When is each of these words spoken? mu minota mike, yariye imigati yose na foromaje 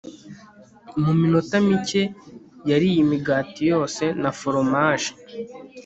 mu 1.03 1.11
minota 1.19 1.57
mike, 1.67 2.03
yariye 2.69 2.97
imigati 3.05 3.61
yose 3.71 4.03
na 4.21 4.29
foromaje 4.39 5.11